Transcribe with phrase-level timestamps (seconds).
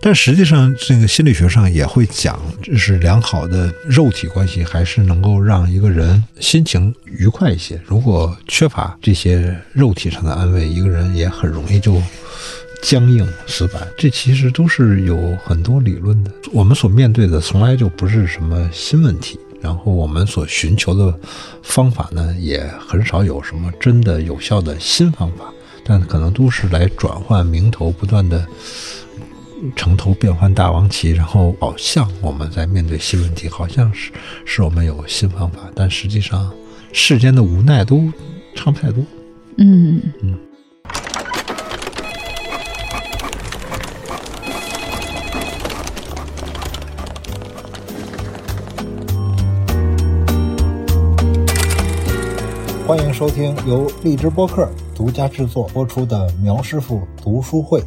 [0.00, 7.80] 但实际上，这个心理学上也会讲，就是良好的肉体关系，还是能够让一个人心情愉快一些。
[7.86, 12.02] 如果缺乏这些肉体上的安慰，一个人也很容易就
[12.82, 13.86] 僵硬死板。
[13.96, 16.32] 这其实都是有很多理论的。
[16.52, 21.16] 我们所面对的从来就不是什么新问题，然后我们所寻求的
[21.62, 25.44] 方法呢，也很少有什么真的有效的新方法，
[25.84, 28.44] 但可能都是来转换名头，不断的。
[29.76, 34.10] 城头变换大王旗，然后好像我们在面对新问题，好像是
[34.44, 36.52] 是我们有新方法，但实际上
[36.92, 38.10] 世间的无奈都
[38.54, 39.04] 差不太多。
[39.58, 40.38] 嗯嗯。
[52.86, 57.82] 欢迎收听由荔枝播客独家制作播出的苗师傅读书会。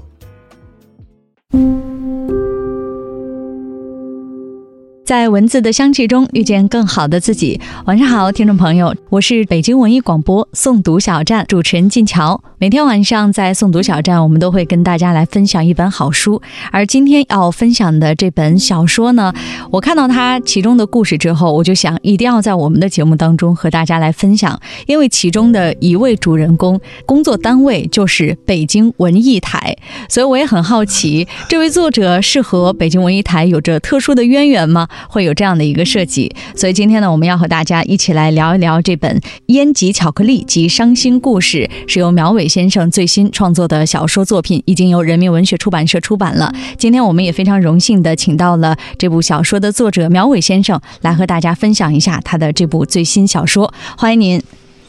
[5.06, 7.62] 在文字的香气中遇见更好的自己。
[7.86, 12.42] 晚上好，听众朋友，我是北京文艺广播诵读小站主持人静乔。
[12.58, 16.42] 每天晚上在诵读小站，我们都会跟大家来分享一本好书。
[16.72, 19.32] 而今天要分享的这本小说呢，
[19.70, 29.78] 我看到它其中的故事之后，我就想一定要在我们的节目当中和大家来分享，因为其中的一位主人公工作单位就是北京文艺台，
[30.10, 34.88] 所以我也很好奇，这位作者是和北京文艺台有着特殊的渊源吗？
[35.10, 46.54] 会有这样的一个设计，所以今天呢，我们要和大家一起来聊一聊这本《烟及巧克力及伤心故事》，是由苗伟先生最新创作的小说作品，已经由人民文学出版社出版了。
[46.78, 53.74] 今天我们也非常荣幸的请到了这部小说的作者苗伟先生来和大家分享一下他的这部最新小说。
[53.98, 54.42] 欢迎您。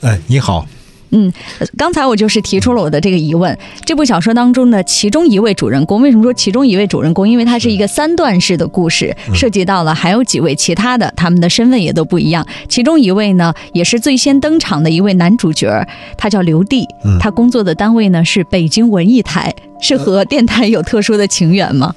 [0.03, 0.67] 哎，你好。
[1.11, 1.33] 嗯，
[1.77, 3.57] 刚才我就是提出了我的这个疑问。
[3.85, 7.29] 这部小说当中的其中一位主人公，为什么说其中一位主人公？
[7.29, 12.47] 因为它是一个三段式的故事，涉及到了还有几位其他的，他们的身份也都不一样。
[12.69, 15.87] 其中一位呢，也是最先登场的一位男主角，
[16.19, 16.87] 他叫刘帝，
[17.21, 21.95] 他工作的单位呢是北京文艺台，是和电台有特殊的情缘吗？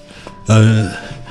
[0.47, 0.87] 呃。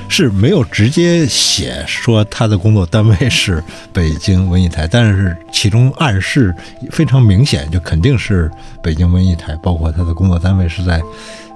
[0.09, 6.55] 是没有直接写说他的工作单位是北京文艺台，但是其中暗示
[6.91, 8.51] 非常明显，就肯定是
[8.83, 9.55] 北京文艺台。
[9.63, 11.01] 包括他的工作单位是在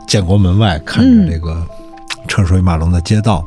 [0.06, 1.66] 建国门外，看着这个
[2.28, 3.44] 车水马龙的街道。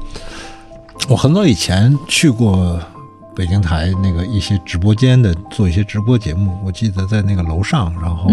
[1.07, 2.79] 我很早以前去过
[3.35, 8.29] 北京台那个一些直播间的做一些直播节目，我记得在那个楼上，然后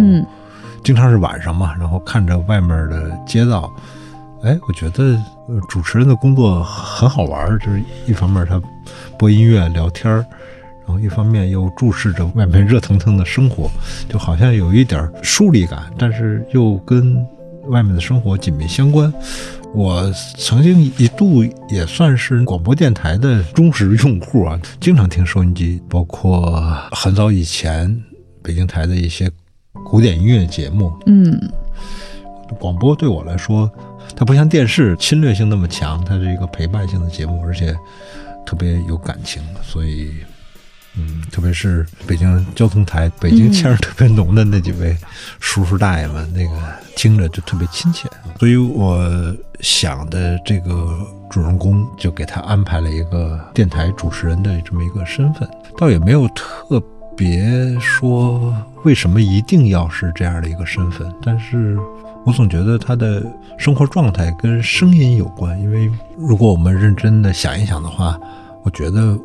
[0.83, 3.71] 经常是晚上嘛，然后看着外面的街道。
[4.45, 8.61] 哎，我觉得呃，主持人的工作很好玩儿，就是一方面他
[9.19, 10.25] 播音乐聊天儿，
[10.87, 13.71] 然后一方面又注视着外面热腾腾的生活，
[14.09, 17.17] 就好像有一点疏离感，但是又跟
[17.69, 19.13] 外面的生活紧密相关。
[19.75, 28.03] 我曾经一度也算是广播电台的忠实用户啊，经常听收音机，包括很早以前
[28.43, 29.31] 北京台的一些
[29.87, 30.93] 古典音乐节目。
[31.07, 31.41] 嗯，
[32.59, 33.71] 广播对我来说。
[34.15, 37.75] 它不像电视侵略性那么强，它是一个陪伴性的节目，而且
[38.47, 40.13] 特别有感情，所以，
[40.97, 44.97] 嗯，特别是北京交通台北京腔儿特别浓的那几位
[45.41, 46.57] 叔叔大爷们，那个
[46.95, 48.09] 听着就特别亲切。
[48.39, 50.99] 所以我想的这个
[51.31, 56.83] 主人公就给他安排了一个电台主持人的这么一个身份，倒也没有特
[57.17, 61.79] 别说为什么一定要是这样的一个身份，但是。
[62.25, 63.21] 我总觉得他的
[63.59, 68.19] 生活状态跟声音有关，因为如果我们认真的想一想的话，
[68.63, 69.19] 我觉得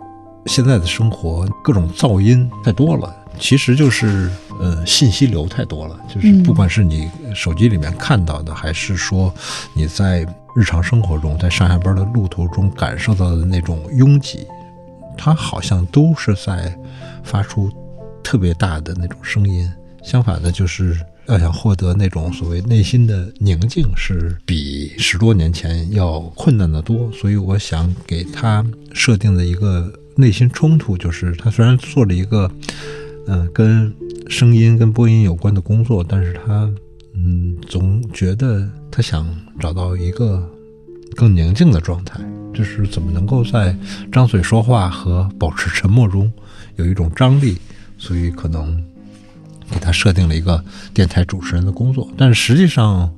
[0.47, 9.31] 现在的生活各种噪音太多了，其实就是呃信息流太多了，就是不管是你手机里面看到的，还是说
[9.75, 10.25] 你在
[10.55, 14.47] 日常生活中在上下班的路途中感受到的那种拥挤，
[15.15, 16.75] 它好像都是在
[17.23, 17.71] 发出
[18.23, 19.71] 特别大的那种声音。
[20.01, 20.99] 相反的，就是。
[21.27, 27.11] 要想获得那种所谓内心的宁静，是比十多年前要困难的多。
[27.11, 32.49] 所以，我想给他设定的一个内心冲突，就是他虽然做了一个，
[33.27, 33.93] 嗯，跟
[34.29, 36.71] 声音、跟播音有关的工作，但是他，
[37.13, 39.27] 嗯，总觉得他想
[39.59, 40.49] 找到一个
[41.13, 42.21] 更宁静的状态。
[42.53, 43.75] 就是怎么能够在
[44.11, 46.31] 张嘴说话和保持沉默中
[46.77, 47.57] 有一种张力。
[47.97, 48.81] 所以，可能。
[49.71, 53.11] 给他设定了一个电台主持人的工作，但是实际上，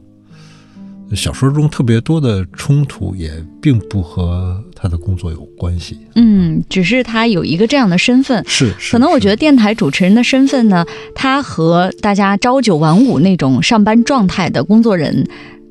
[1.15, 3.31] 小说中特别多的冲突也
[3.61, 5.97] 并不和他的工作有关系。
[6.15, 8.43] 嗯，只是他有一个这样的身份。
[8.47, 10.85] 是，可能我觉得电台主持人的身份呢，
[11.15, 15.27] 他和大家朝九晚五那种上班状态的工作人。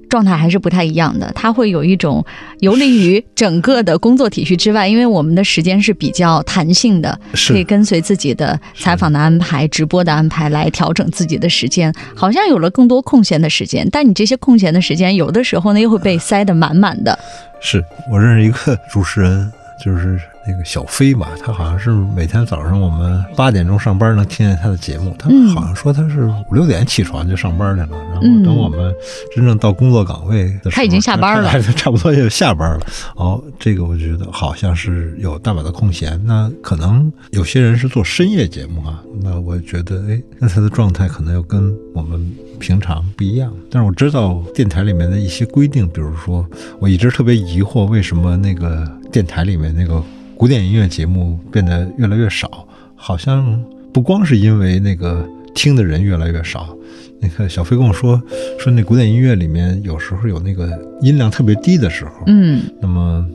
[0.08, 1.30] 状态还是不太一样的。
[1.34, 2.24] 它会有一种
[2.60, 13.88] 游离于整个的工作体系之外，因为我们的时间是比较弹性的，可以跟随自己的采访的安排、直播的安排来调整自己的时间，好像有了更多空闲的时间。
[13.90, 17.18] 但你这些空闲的时间，有的时候呢又会被塞得满满的。
[17.60, 19.50] 是我认识一个主持人，
[19.84, 28.92] 就是那个小飞吧，他好像是每天早上我们八点钟上班能听见他的节目，他嗯好像说他是五六点起床就上班去了，然后嗯等我们
[29.36, 32.86] 真正到工作岗位的时候，他已经下班了差不多就下班了。
[33.16, 43.52] 哦，这个我觉得好像是有大把的空闲，那可能有些人是做深夜节目啊，那我觉得哎，那他的状态可能又跟我们平常不一样。
[43.70, 46.46] 但是我知道电台里面的一些规定，比如说，
[46.78, 50.02] 我一直特别疑惑，为什么那个电台里面那个
[50.38, 52.64] 古典音乐节目变得越来越少？
[52.94, 53.60] 好像
[53.92, 56.72] 不光是因为那个听的人越来越少。
[57.20, 58.22] 那个小飞跟我说，
[58.56, 60.70] 说那古典音乐里面有时候有那个
[61.02, 63.26] 音量特别低的时候，嗯，那么，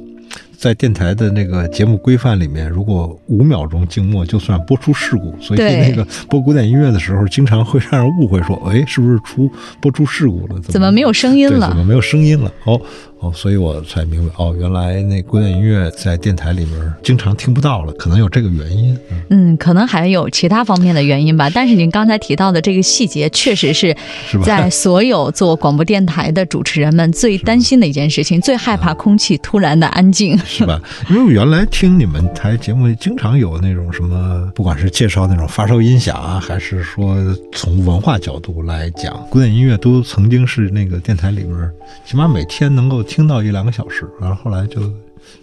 [0.57, 9.51] 在电台的那个节目规范里面，如果五秒钟静默就算播出事故，所以那个播古典音乐的时候，经常会让人误会说，哎，是不是出
[9.81, 10.57] 播出事故了？
[10.61, 12.49] 怎么没有声音了怎么没有声音了？
[12.63, 12.79] 哦
[13.23, 18.93] 哦，所以我才明白，哦，原来那古典音乐在电台里面经常听不到了，可能有这个原因。
[19.09, 21.49] 嗯嗯，可能还有其他方面的原因吧。
[21.49, 23.95] 但是您刚才提到的这个细节，确实是
[24.43, 30.37] 在所有做广播电台的主持人们最担心的一件事情，最害怕空气突然的安静。
[30.39, 30.81] 是吧？
[31.09, 37.15] 因为我原来听你们台节目，经常有那种什么，不管是介绍那种发烧音响啊，还是说
[37.53, 41.71] 从文化角度来讲，古典音乐都曾经是那个电台里面，
[42.05, 44.81] 起码每天能够听到一两个小时，然后后来就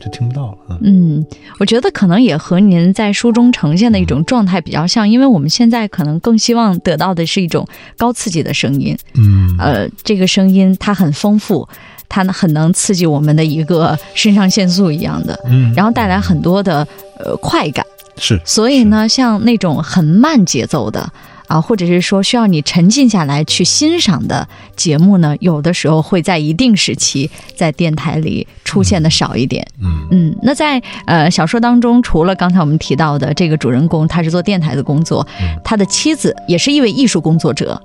[0.01, 0.79] 就听不到了啊。
[0.83, 1.25] 嗯，
[1.61, 7.65] 我觉得可能也和您在书中呈现的一种状态比较像，因为我们现在可能更希望得到的是一种
[7.97, 8.99] 高刺激的声音。
[9.15, 11.69] 嗯，呃，这个声音它很丰富，
[12.09, 16.85] 它很能刺激我们的一个肾上腺素一样的，嗯，然后带来很多的
[17.21, 17.87] 呃快感。
[18.17, 21.09] 是所以呢，像那种很慢节奏的
[21.50, 29.67] 啊，或者是说需要你沉浸下来去欣赏的节目呢，有的时候会在一定时期在电台里出现的少一点。
[29.82, 30.06] 嗯。
[30.12, 35.58] 嗯，那在呃小说当中，除了刚才我们提到的这个主人公，他是做电台的工作，嗯。
[35.64, 37.82] 他的妻子也是一位艺术工作者，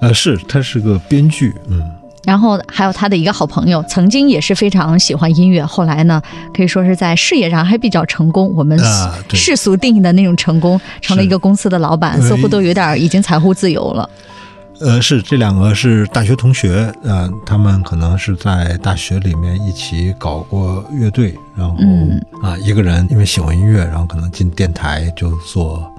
[0.00, 1.80] 呃是，他是个编剧，嗯
[2.28, 6.20] 然后还有他的一个好朋友，曾经也是非常喜欢音乐，后来呢，
[6.54, 8.52] 可以说是在事业上还比较成功。
[8.54, 8.78] 我们
[9.32, 14.10] 世俗定义的那种成功，成了一个公司的老板，似乎都有点已经财务自由了。
[14.80, 25.90] 呃，是这两个是大学同学，呃，他们可能是在大学里面一起搞过乐队，然后、嗯啊，一个人因为喜欢音乐，然后可能进电台就做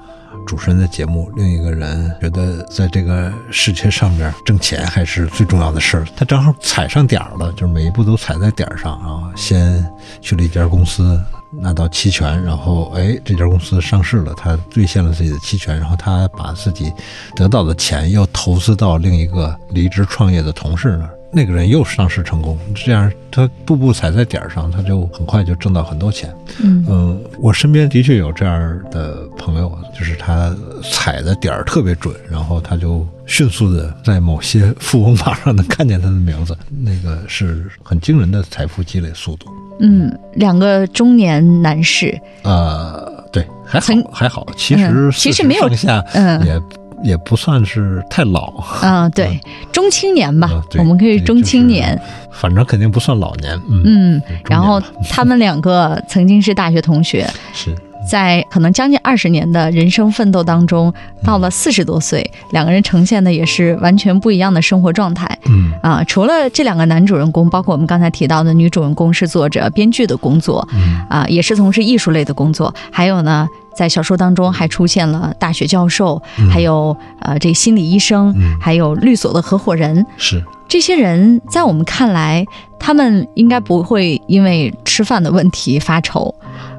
[0.49, 9.85] 主持人的节目，另一个人觉得在这个世界上面挣钱还是最重要的事儿，他正好踩上点儿了，就是每一步都踩在点儿上啊，先
[10.21, 11.21] 去了一家公司。
[11.51, 16.93] 拿到期权，然后哎，这家公司上市了，他兑现了自己的期权，然后他把自己
[17.35, 26.33] 得到的钱又投资到另一个离职创业的同事那儿，那个人又上市成功，这样他步步踩在点儿上，他就很快就挣到很多钱。
[26.61, 39.45] 嗯嗯，我身边的确有这样的朋友，就是他踩的点儿特别准，然后他就迅速的在某些富翁榜上能看见他的名字， 那个是很惊人的财富积累速度。
[39.81, 46.59] 嗯，两个中年男士，呃，对，还好还好，其嗯实其实没有40上下嗯也
[47.03, 49.39] 也不算是太老，嗯、对，
[49.71, 51.99] 中青年吧，啊我们可以中对就是青年。
[52.31, 53.53] 反正肯定不算老年。
[53.69, 57.75] 嗯，嗯，然后 他们两个曾经是大学同学，是
[58.09, 66.03] 在可能将近二十年的人生奋斗当中，到了四十多岁，两个人呈现的也是完全不一样的生活状态嗯啊。
[66.05, 73.47] 除了这两个男主人公，包括我们刚才提到的女主人公是做着编剧的工作嗯啊，也是从事艺术类的工作，还有呢。
[73.79, 80.05] 在小说当中还出现了大学教授，嗯还有呃这心理医生，嗯还有律所的合伙人。
[80.17, 82.45] 是这些人在我们看来，
[82.77, 86.35] 他们应该不会因为吃饭的问题发愁，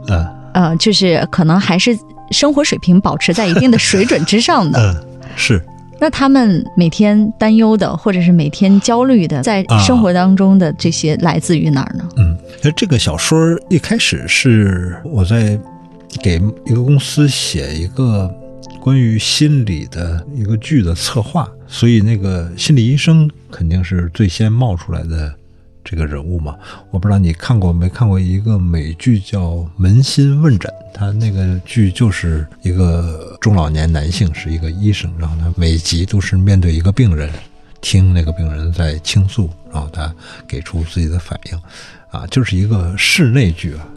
[0.08, 1.98] 呃呃，就是可能还是
[2.32, 4.78] 生活水平保持在一定的水准之上的。
[4.92, 5.64] 嗯是
[6.02, 12.04] 那他们每天担忧的，或者是每天焦虑的，在啊生活当中的这些来自于哪儿呢？
[12.16, 13.38] 嗯，那这个小说
[13.68, 15.58] 一开始是我在
[16.22, 18.28] 给一个公司写一个
[18.80, 25.34] 关于心理的一个剧的策划，所以那个心理医生肯定是最先冒出来的
[25.84, 26.56] 这个人物嘛。
[26.90, 29.40] 我不知道你看过没看过一个美剧叫
[29.78, 37.30] 《扪心问诊》，他那个剧就是一个中老年男性是一个医生，然后他每集都是面对一个病人。
[37.82, 40.14] 听那个病人在倾诉，然后他
[40.46, 41.58] 给出自己的反应，
[42.10, 43.88] 啊，就是一个室内剧啊。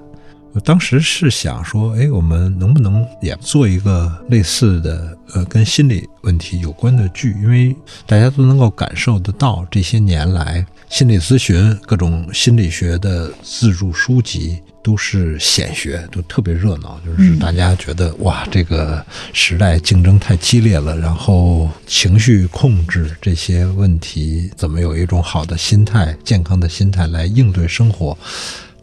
[0.53, 7.31] 我当时是想说，哎，我们能不能也做一个类似的，呃，跟心理问题有关的剧？
[7.41, 17.01] 因为大家都能够感受得到，这些年来心理咨询、各种心理学的自助书籍都是显学，都特别热闹。
[17.03, 28.15] 就是大家觉得，哇，这个时代竞争太激烈了，然后情绪控制这些问题，怎么有一种好的心态、健康的心态来应对生活？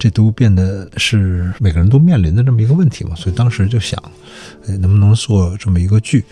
[0.01, 4.03] 这都变得是每个人都面临的这么一个问题嘛，所以当时就想，
[4.67, 6.25] 呃，能不能做这么一个剧？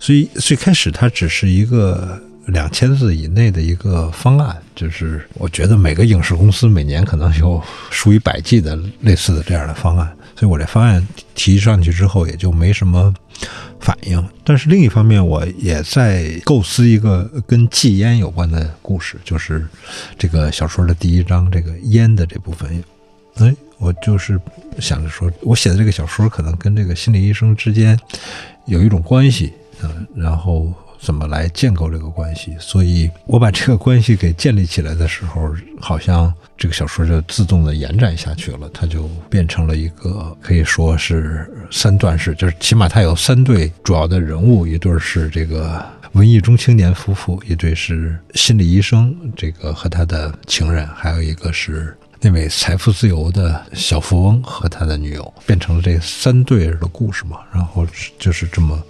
[0.00, 13.14] 所以最开始它只是一个两千字以内的一个方案，就是我觉得每个影视公司每年可能有数以百计的类似的这样的方案，所以我这方案提上去之后也就没什么
[13.78, 14.20] 反应。
[14.42, 19.64] 但是另一方面，我也在构思一个跟戒烟有关的故事，就是
[20.18, 22.82] 这个小说的第一章这个烟的这部分。
[23.36, 24.38] 哎，我就是
[24.78, 27.98] 想着说，我写的这个小说可能跟这个心理医生之间
[28.66, 32.54] 有一种关系，嗯，然后怎么来建构这个关系？
[32.60, 51.96] 所以我把这个关系给建立起来的时候，好像这个小说就自动的延展下去了，它就变成了一个可以说是三段式，就是起码它有三对主要的人物，一对是这个文艺中青年夫妇，一对是心理医生，这个和他的情人，还有一个是。
[52.24, 57.84] 那位财富自由的小富翁和他的女友变成了这三对儿的故事嘛，然后
[58.16, 58.80] 就是这么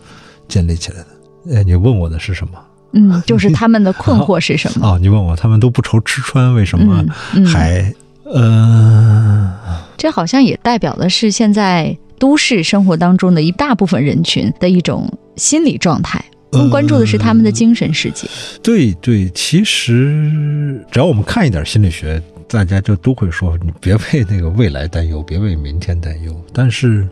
[0.47, 1.57] 建立起来的。
[1.57, 2.53] 哎，你问我的是什么？
[2.93, 4.85] 嗯，就是他们的困惑是什么？
[4.87, 7.03] 哦，你问我他们都不愁吃穿，为什么
[7.47, 7.91] 还……
[8.35, 9.51] 嗯，
[9.97, 18.29] 这好像也代表的是现在都市生活当中的一大部分人群的一种心理状态，更关注的是他们的精神世界。
[18.63, 22.23] 对对，其实只要我们看一点心理学。
[22.49, 26.35] 大家就都会说，你别为那个未来担忧，别为明天担忧。
[26.53, 27.09] 但是，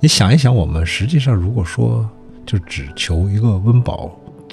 [0.00, 2.08] 你想一想，我们实际上如果说
[2.44, 4.10] 就只求一个温饱，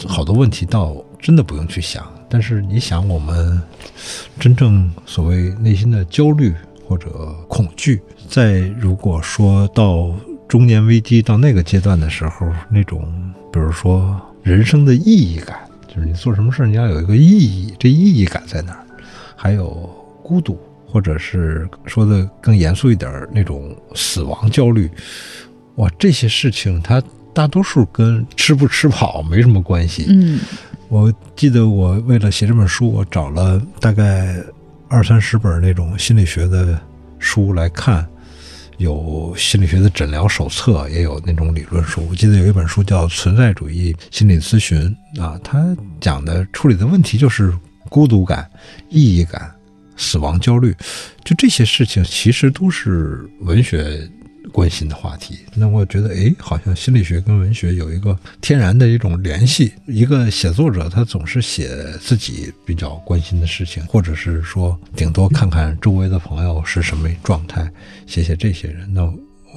[0.07, 2.05] 好多问题倒真的不用去想。
[2.29, 3.61] 但是你想，我们
[4.39, 6.53] 真正所谓内心的焦虑
[6.87, 7.09] 或者
[7.47, 10.13] 恐惧，在如果说到
[10.47, 13.11] 中年危机到那个阶段的时候，那种
[13.51, 18.85] 比如说人生的意义感，就是你做什么事你要有一个意义，这意义感在哪儿？
[19.35, 19.89] 还有。
[20.31, 20.57] 孤独，
[20.87, 24.89] 或者是说的更严肃一点那种死亡焦虑，
[25.75, 30.05] 哇，这些事情它大多数跟吃不吃饱没什么关系。
[30.07, 30.39] 嗯，
[30.87, 34.37] 我记得我为了写这本书，我找了大概
[34.87, 36.79] 二三十本那种心理学的
[37.19, 38.07] 书来看，
[38.77, 42.07] 有心理学的诊疗手册，也有那种理论书。
[42.09, 47.53] 我记得有一本书叫《存在主义心理咨询》啊，它讲的处理的问题就是
[47.89, 48.49] 孤独感、
[48.87, 49.53] 意义感。
[50.01, 50.75] 死亡焦虑，
[51.23, 54.09] 就这些事情，其实都是文学
[54.51, 55.37] 关心的话题。
[55.53, 59.71] 那我觉得，哎，好像心理学跟文学有一个天然的一种联系。
[59.85, 61.69] 一个写作者，他总是写
[62.01, 67.71] 自己比较关心的事情，或者是说，顶多看看周围的朋友是什么状态，
[68.07, 68.91] 写写这些人。
[68.91, 69.07] 那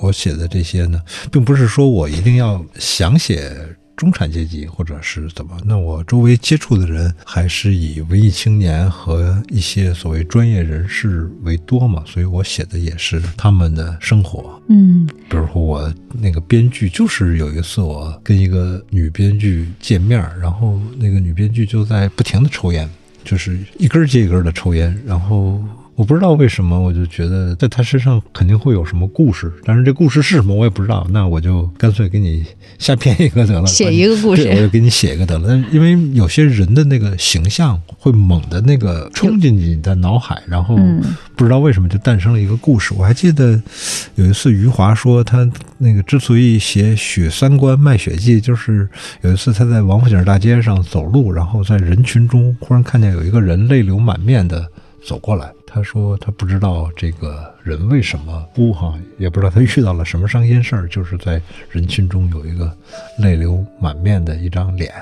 [0.02, 1.00] 我写的这些呢，
[1.32, 3.50] 并不是说我一定要想写。
[3.96, 5.56] 中产阶级，或者是怎么？
[5.64, 14.60] 那我周围接触的人还是以文艺青年和一些所谓专业人士为多嘛，所以我写的也是他们的生活。
[14.68, 22.88] 嗯，比如说我那个编剧，就是有一次我跟一个女编剧见面，然后那个女编剧就在不停的抽烟，
[23.24, 25.62] 就是一根接一根的抽烟，然后。
[25.96, 31.06] 我不知道为什么，我就觉得在他身上肯定会有什么故事，但是这故事是什么我也不知道。
[31.10, 32.44] 那我就干脆给你
[32.78, 35.46] 瞎编一个得了，写一个故事，我就给你写一个得了。
[35.46, 40.76] 但因为有些人的那个形象会猛的那个冲进你的脑海，然后
[41.36, 42.92] 不知道为什么就诞生了一个故事。
[42.96, 43.62] 我还记得
[44.16, 45.48] 有一次余华说他
[45.78, 48.88] 那个之所以写《许三观卖血记》，就是
[49.20, 54.66] 有一次他在王府井大街上走路，然后在人群中忽然看见有一个人泪流满面的
[55.06, 55.52] 走过来。
[55.74, 62.72] 他说他不知道这个人为什么哭哈，也不知道他遇到了什么伤心事儿，就是在人群中有一个
[63.18, 64.92] 泪流满面的一张脸，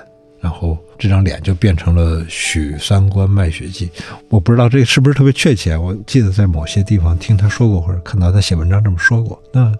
[0.40, 3.90] 然后这张脸就变成了许三观卖血记。
[4.30, 9.38] 我不知道这个是不是特别确切，我记得在某些地方听他说过，或者看到他写文章这么说过。
[9.52, 9.70] 那。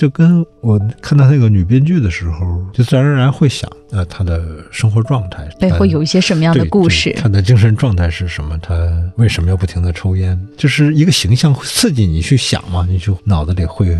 [0.00, 7.14] 就跟我看到那个女编剧的时候，就自然而然会想，呃，她的生活状态背后有一些什么样的故事？
[7.20, 8.56] 她的精神状态是什么？
[8.62, 8.74] 她
[9.16, 10.40] 为什么要不停的抽烟？
[10.56, 13.94] 就是一个形象会刺激你去想嘛，你就脑子里会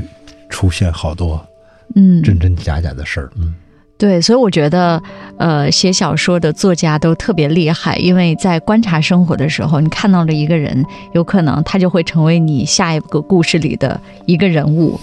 [0.49, 1.47] 出现好多，
[1.95, 3.55] 嗯，真真假假的事儿，嗯。
[3.99, 5.03] 对，所以我觉得，
[5.37, 14.99] 呃，写小说的作家都特别厉害，因为在观察生活的时候，你看到了一个人，有可能他就会成为你下一个故事里的一个人物。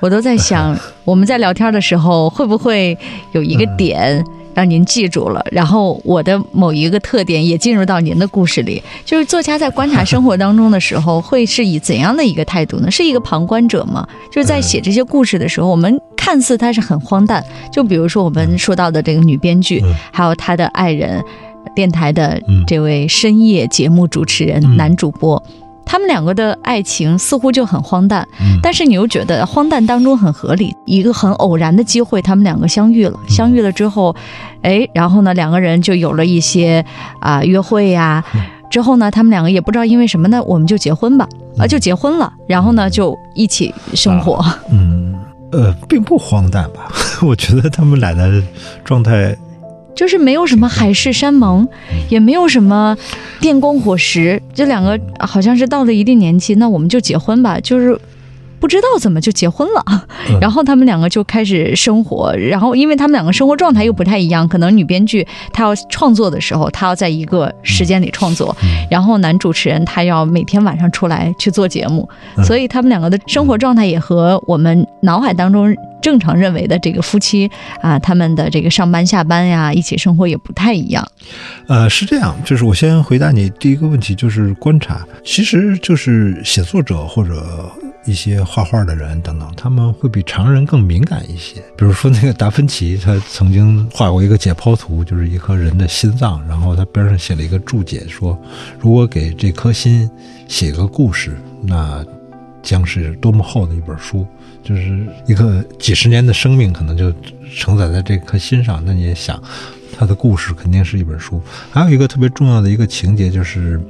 [0.00, 2.96] 我都在想， 我们在聊天的时候，会不会
[3.32, 4.24] 有一个点？
[4.52, 8.82] 让您记住了，然后我的某一个特点也进入到您的故事里。
[9.04, 12.90] 就是作家在观察生活当中的时候，会是以怎样的一个态度呢？
[12.90, 14.06] 是一个旁观者吗？
[14.30, 17.42] 就是在写这些故事的时候，我们看似它是很荒诞。
[17.72, 19.80] 就比如说我们说到的这个女编剧，
[20.10, 21.22] 还有她的爱人，
[21.76, 25.40] 电台的这位深夜节目主持人、男主播。
[25.90, 28.24] 他们两个的爱情似乎就很荒诞，
[28.62, 30.72] 但是你又觉得荒诞当中很合理。
[30.86, 33.18] 一个很偶然的机会，他们两个相遇了。
[33.28, 34.14] 相遇了之后，
[34.62, 36.84] 哎，然后呢，两个人就有了一些
[37.18, 38.24] 啊约会呀。
[38.70, 41.28] 之后呢，他们两个也不知道因为什么呢，我们就结婚吧，
[41.58, 42.32] 啊，就结婚了。
[42.46, 44.44] 然后呢，就一起生活。
[44.70, 45.12] 嗯，
[45.50, 46.88] 呃，并不荒诞吧？
[47.26, 48.40] 我觉得他们俩的
[48.84, 49.36] 状态。
[49.94, 51.66] 就是没有什么海誓山盟，
[52.08, 52.96] 也没有什么
[53.40, 57.98] 电光火石，这两个好像是到了一定年纪，那我们就结婚吧，就是。
[58.60, 60.06] 不知道怎么就结婚了，
[60.38, 68.54] 然后他们两个就开始生活，然后因为他们两个生活状态又不太一样，可能女编剧她要创作的时候，她要在一个时间里创作，
[68.90, 72.06] 然后男主持人他要每天晚上出来去做节目，
[72.44, 81.06] 所以他们两个的生活状态也和我们脑海当中正常认为的这个夫妻啊，他们的这个上班下班呀，一起生活也不太一样。
[81.66, 87.70] 呃，是这样，就是我先回答你第一个问题，就是观察，其实就是写作者或者。
[88.06, 91.60] 一些画画的人等等，他们会比常人更敏感一些。
[91.76, 98.36] 比如说那个达芬奇，他曾经画过一个解剖图，就是一颗人的心脏，然后他边上写了一个注解，说
[98.78, 100.10] 如果给这颗心
[100.48, 102.02] 写个故事，那
[102.62, 104.26] 将是多么厚的一本书，
[104.62, 107.12] 就是一个几十年的生命可能就
[107.56, 108.82] 承载在这颗心上。
[108.84, 109.42] 那你也想，
[109.96, 111.42] 他的故事肯定是一本书。
[111.70, 113.80] 还有一个特别重要的一个情节就是。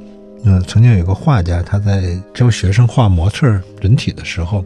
[0.43, 3.45] 嗯，曾经有个画家，他在教学生画模特
[3.79, 4.65] 人体的时候，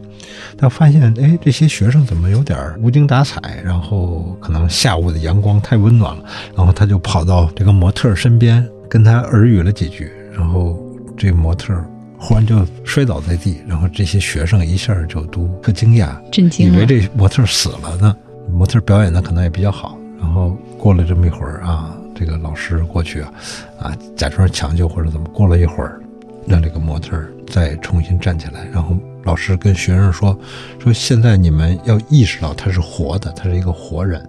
[0.56, 3.60] 他发现，哎，这些学生怎么有点无精打采？
[3.62, 6.24] 然后可能下午的阳光太温暖了，
[6.56, 10.82] 然后他就跑到这个模特身边，跟他耳语了几句，然后
[11.14, 11.74] 这模特
[12.18, 18.16] 忽然就摔倒在地，然后这些学生一下就都特惊讶，震惊，以为这模特死了呢。
[18.52, 21.96] 模特表演的可能也比较好，然后过了这么一会儿啊。
[22.18, 23.32] 这个老师过去啊，
[23.78, 26.00] 啊，假装抢救或者怎么，过了一会儿，
[26.46, 30.34] 让这个模特再重新站起来，然后老师跟学生说，
[30.78, 34.26] 说现在你们要意识到他是活的，他是一个活人，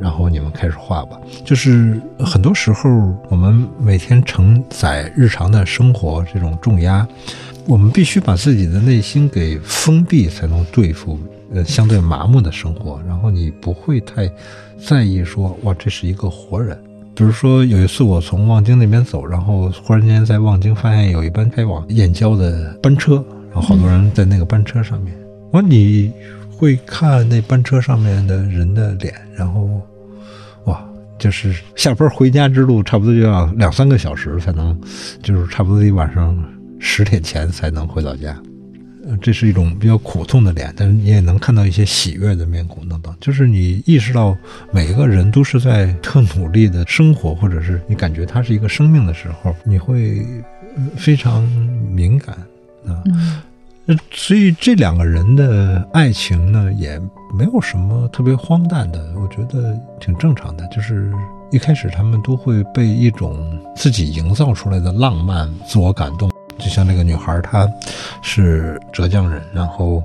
[0.00, 1.18] 然后你们开始画吧。
[1.44, 2.88] 就是很多时候
[3.28, 7.06] 我们每天承载日常的生活这种重压，
[7.66, 11.18] 我们必须把自己的内心给封闭，才能对付
[11.52, 13.00] 呃相对麻木的生活。
[13.06, 14.30] 然后你不会太
[14.78, 16.78] 在意说，哇，这是一个活人。
[17.16, 25.14] 比如说有一次我从望京那边走，然后忽然间在望京发现有一班开往燕郊的班车，然后好多人在那个班车上面。
[25.52, 26.12] 我说你
[26.64, 29.82] 会看那班车上面的人的脸，然后
[30.64, 30.82] 哇，
[31.18, 34.74] 就是下班回家之路差不多就要两三个小时才能，
[35.22, 36.42] 就是差不多一晚上
[36.78, 38.34] 十点前才能回到家。
[39.20, 43.14] 这是一种比较苦痛的脸，但是你也能看到一些喜悦的面孔等等。
[43.20, 44.34] 就是你意识到
[44.72, 50.24] 每一个人都是在特努力的生活，或者是你感觉他是一个生命的时候，你会
[50.96, 51.42] 非常
[51.94, 52.34] 敏感
[52.86, 53.04] 啊。
[54.12, 56.98] 所以这两个人的爱情呢，也
[57.36, 60.66] 没有什么特别荒诞的，我觉得挺正常的。
[60.68, 61.12] 就是
[61.50, 66.30] 一开始他们都会被一种自己营造出来的浪漫自我感动。
[66.56, 67.68] 就像那个女孩，她
[68.22, 70.02] 是浙江人，然后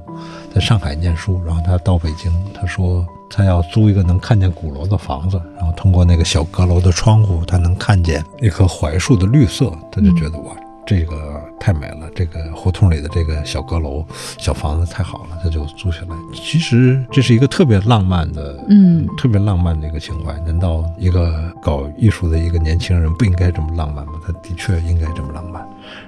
[0.54, 10.56] 在上海念书，然后她到北京，她说她要租一个能看见鼓楼的房子，然后通过那个小阁楼的窗户，她能看见一棵槐树的绿色，她就觉得哇，
[10.90, 14.04] 这个太美了，这个胡同里的这个小阁楼、
[14.40, 16.16] 小房子太好了，他就租下来。
[16.34, 20.34] 其实这是一个特别浪漫的，嗯，特别浪漫的一个情怀。
[20.40, 24.14] 难道一个搞艺术的一个年轻人不应该这么浪漫吗？
[24.26, 25.64] 他的确应该这么浪漫。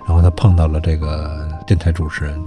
[0.08, 2.44] 然后他碰到了这个电台主持人，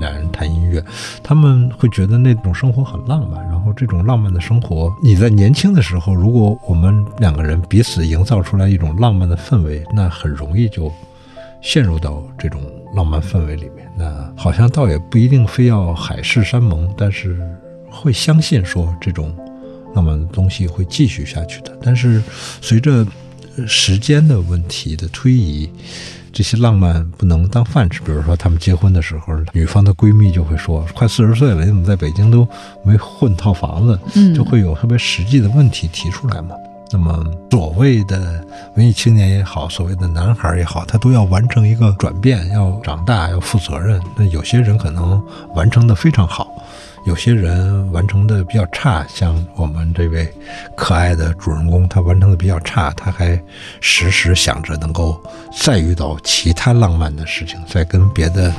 [0.00, 0.82] 两人谈音乐，
[1.22, 3.44] 他们会觉得那种生活很浪漫。
[3.44, 10.90] 然后这种浪漫的生活，你在年轻的时候，如果我们两个人彼此营造出来一种浪漫的氛围，那很容易就
[11.60, 12.60] 陷入到这种
[12.94, 13.90] 浪漫氛围里面。
[13.96, 17.40] 那好像倒也不一定非要海誓山盟，但是
[17.90, 19.34] 会相信说这种
[19.94, 21.76] 浪漫的东西会继续下去的。
[21.82, 22.22] 但是
[22.60, 23.06] 随着
[23.66, 25.70] 时间的问题的推移。
[26.30, 28.00] 这些浪漫不能当饭吃。
[28.02, 32.46] 比如说他们结婚的时候，女方的闺蜜就会说：“快四十岁了，你怎么在北京都
[32.84, 36.54] 没混套房子？”嗯，就会有特别实际的问题提出来嘛。
[36.90, 38.44] 那么所谓的
[38.76, 44.00] 文艺青年也好，所谓的男孩也好，他都要完成一个转变，要长大，要负责任。
[44.16, 45.22] 那有些人可能
[45.54, 46.50] 完成的非常好。
[47.04, 50.30] 有些人完成的比较差，像我们这位
[50.76, 53.40] 可爱的主人公，他完成的比较差，他还
[53.80, 55.18] 时时想着能够
[55.56, 58.52] 再遇到其他浪漫的事情，再跟别的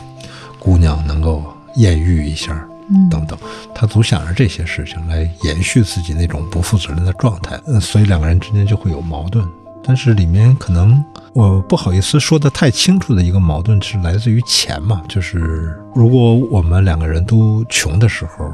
[0.58, 1.44] 姑娘能够
[1.76, 2.66] 艳遇一下，
[3.10, 3.38] 等等，
[3.74, 9.48] 他总想着这些事情来延续自己那种不负责任的状态，所以两个人之间就会有矛盾。
[9.82, 18.52] 但是里面可能我不好意思说的太清楚的一个矛盾是来自于钱嘛，就是如果我们两个人都穷的时候，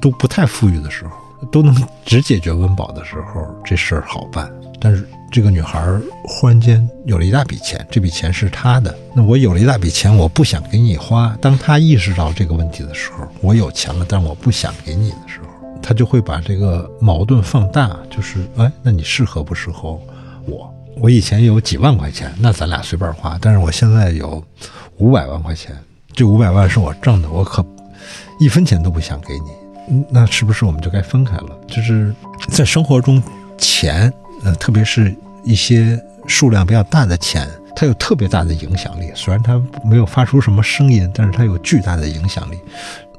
[0.00, 1.12] 都不太富裕的时候，
[1.50, 4.50] 都能只解决温饱的时候，这事儿好办。
[4.80, 5.86] 但是这个女孩
[6.24, 11.36] 忽然间有了一大笔钱，这笔钱是她的，那我有了一大笔钱，我不想给你花。
[11.40, 15.46] 当她意识到这个问题的时候，我有钱了，但我不想给你的时候，
[15.82, 19.98] 她就会把这个矛盾放大，就是哎，那你适合不适合？
[20.46, 23.38] 我我以前有几万块钱，那咱俩随便花。
[23.40, 24.42] 但是我现在有
[24.96, 25.76] 五百万块钱，
[26.12, 27.64] 这五百万是我挣的，我可
[28.40, 30.04] 一分钱都不想给你。
[30.08, 31.58] 那是不是我们就该分开了？
[31.68, 32.14] 就是
[32.48, 33.22] 在生活中，
[33.58, 34.12] 钱，
[34.44, 39.10] 呃，特别是一些数量比较大的钱，它有特别大的影响力。
[39.14, 42.58] 虽然它没有发出什么声音，但是它有巨大的影响力。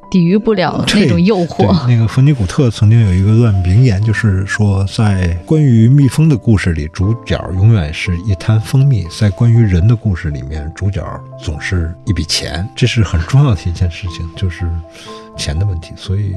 [0.09, 1.87] 抵御不了那种诱惑。
[1.87, 11.01] 那个弗尼古特曾经有一个段名言，就是说，在关于蜜蜂的故事里，主角永远是一滩蜂蜜；在关于人的故事里面，主角
[11.41, 12.67] 总是一笔钱。
[12.75, 14.69] 这是很重要的一件事情，就是
[15.37, 15.93] 钱的问题。
[15.95, 16.35] 所以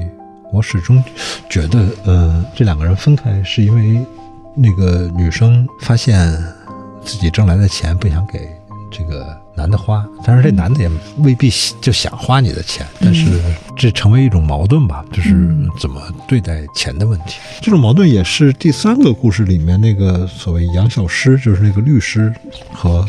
[0.53, 1.03] 我始终
[1.49, 3.99] 觉得，呃，这两个人分开是因为
[4.55, 6.31] 那个女生发现
[7.03, 8.49] 自己挣来的钱不想给
[8.91, 9.35] 这个。
[9.57, 13.41] 男的花，但是这男的也未必就想花你的钱，但是
[13.73, 15.31] 这成为一种矛盾吧，就是
[15.79, 17.37] 怎么对待钱的问题。
[17.61, 22.33] 这种矛盾也是第三个故事里面那个所谓杨小诗，就是那个律师
[22.73, 23.07] 和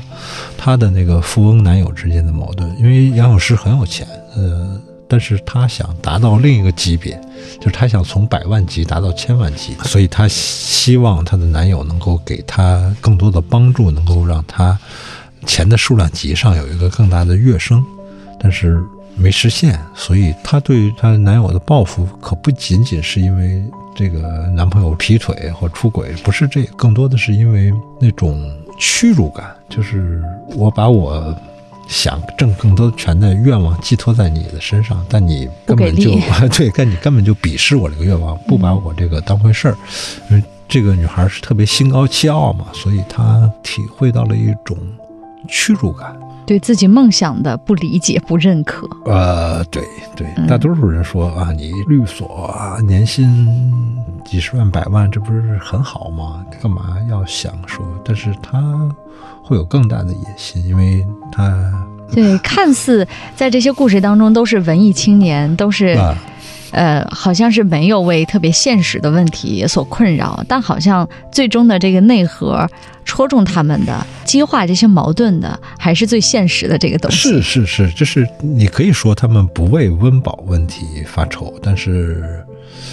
[0.57, 2.73] 他的那个富翁男友之间的矛盾。
[2.79, 4.07] 因为杨小诗很有钱，
[4.37, 7.21] 呃，但是他想达到另一个级别，
[7.61, 14.79] 就是他想从百万级达到千万级，所以他希望他的男友能够给他更多的帮助，能够让他。
[15.47, 17.85] 钱的数量级上有一个更大的跃升，
[18.41, 18.83] 但是
[19.15, 23.63] 没实现，所以她对于她男友的报复可不仅仅是因为
[23.95, 30.21] 这个男朋友劈腿或出轨，不是这，更多的是因为那种屈辱感，就是
[30.57, 31.33] 我把我
[31.87, 36.11] 想挣更多钱的愿望寄托在你的身上，但你根本就
[36.57, 39.77] 对，但你根本就鄙视我这个愿望，不把我这个当回事儿。
[40.31, 44.77] 因为这个女孩是特别心高气傲嘛，所以她体会到了一种。
[45.49, 46.13] 屈辱感，
[46.47, 48.89] 对自己梦想的不理解、不认可。
[49.05, 49.83] 呃，对
[50.15, 53.47] 对，大多数人说啊，你律所啊，年薪
[54.25, 56.45] 几十万、百万，这不是很好吗？
[56.63, 57.85] 干嘛要想说？
[58.05, 58.89] 但是他
[59.43, 61.53] 会有更大的野心，因为他
[62.13, 65.99] 对，看似在这些故事当中都是文艺青年，都是。
[66.77, 72.69] 呃，好像是没有为特别现实的问题所困扰，但好像最终的这个内核
[73.03, 77.41] 戳中他们的、激化这些矛盾的，还是最现实的这个东西。
[77.41, 82.45] 是是是，就是你可以说他们不为温饱问题发愁，但是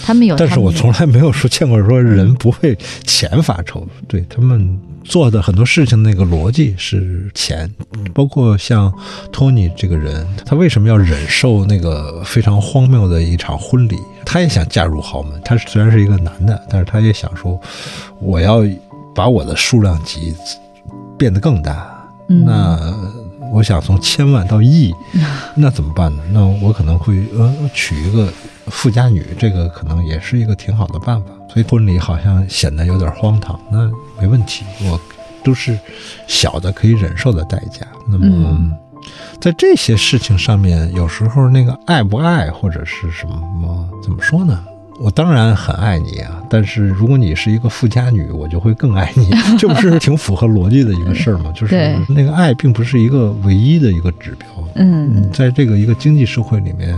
[0.05, 4.79] 他们有，但是我从来没有说见过说人不为钱发愁，对他们。
[5.03, 7.69] 做的很多事情那个逻辑是钱，
[8.13, 8.91] 包括像
[9.31, 13.97] 托尼这个人，他为什么要忍受那个非常荒谬的一场婚礼？
[14.25, 15.39] 他也想嫁入豪门。
[15.43, 17.59] 他虽然是一个男的，但是他也想说，
[18.19, 18.63] 我要
[19.13, 20.33] 把我的数量级
[21.17, 21.89] 变得更大。
[22.27, 22.79] 那
[23.51, 24.93] 我想从千万到亿，
[25.55, 26.23] 那怎么办呢？
[26.31, 28.31] 那我可能会呃娶一个
[28.67, 31.29] 富家女，这个可能也是一个挺好的办法。
[31.53, 33.59] 所以婚礼好像显得有点荒唐。
[33.71, 33.91] 那
[34.23, 34.97] 没问题，我
[35.43, 35.77] 都是
[36.27, 37.85] 小的可以忍受的代价。
[38.07, 38.71] 那么，
[39.41, 44.63] 在这些事情上面，有时候那个爱不爱或者是什么，怎么说呢？
[44.97, 49.29] 我当然很爱你啊，但是如果你是一个富家女，我就会更爱你。
[49.59, 51.51] 这不是挺符合逻辑的一个事儿吗？
[51.53, 54.47] 就是那个爱并不是一个唯一的一个指标。
[54.75, 56.97] 嗯，在这个一个经济社会里面，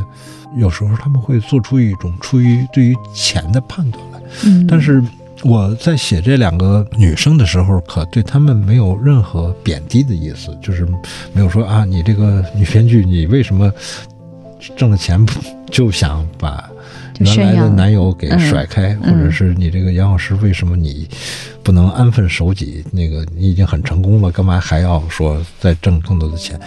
[0.55, 4.03] 有时候他们会做出一种出于对于钱的判断。
[4.11, 4.19] 来，
[4.67, 5.03] 但是
[5.43, 10.87] 我在写这两个女生的时候，可对她们没有任何贬低的意思，就是
[11.33, 13.71] 没有说啊，你这个女编剧，你为什么
[14.75, 15.23] 挣了钱
[15.69, 16.69] 就想把
[17.19, 21.07] 原来的男友给嗯甩开，嗯或者是你这个杨老师为什么你
[21.61, 22.83] 不能安分守己？
[22.91, 26.59] 那个你已经很成功了，干嘛还要说再挣更多的钱？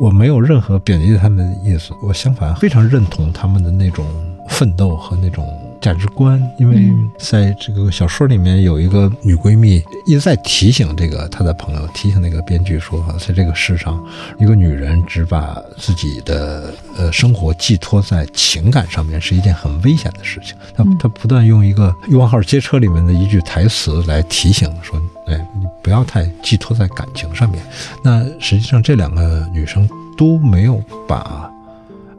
[0.00, 4.04] 我没有任何贬低他们的意思，我相反非常认同他们的那种
[4.48, 5.44] 奋斗和那种
[5.80, 14.02] 价值观，因为嗯在这个小说里面有一个女闺蜜一直在提醒这个她的朋友，提醒那个编剧说，在这个世上，
[14.38, 20.56] 一个女人只把自己的呃生活寄托在情感上面是一件很危险的事情。
[20.74, 27.62] 她嗯她不断用一个《欲望号街车》里面的一句台词来提醒说，哎，你不要太寄托在感情上面。
[28.02, 31.50] 那实际上这两个女生都没有把。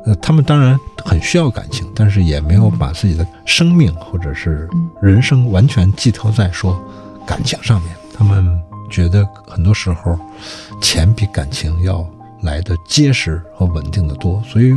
[0.05, 4.67] 呃，他们当然很需要感情，但是也没有把自己的生命或者是
[5.01, 6.79] 人生完全寄托在说
[7.25, 7.91] 感情上面。
[8.17, 8.59] 他们
[8.89, 10.17] 觉得很多时候，
[10.81, 12.05] 钱比感情要
[12.41, 14.41] 来的结实和稳定的多。
[14.47, 14.73] 所以，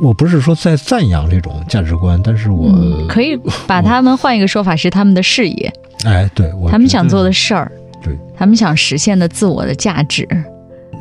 [0.00, 5.72] 我不是说在赞扬这种价值观，但是我、嗯可以把他们换一个说法是他们的事业，
[6.04, 7.70] 哎，对我他们想做的事儿，
[8.02, 10.26] 对，他们想实现的自我的价值。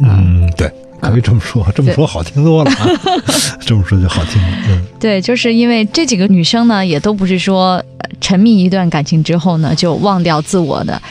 [0.04, 0.70] 嗯，对，
[1.10, 2.88] 可以这么说，这么说好听多了啊，
[3.60, 4.48] 这么说就好听了。
[4.70, 11.02] 嗯， 对，就是因为这几个女生呢，也都不是说呃沉迷一段感情之后呢就忘掉自我的，